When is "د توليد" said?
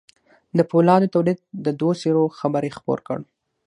1.09-1.39